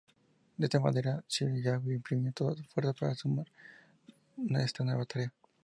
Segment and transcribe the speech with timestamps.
[0.57, 3.45] De esta manera, Szilágyi imprimió toda su fuerza para consumar
[4.51, 5.31] esta nueva tarea.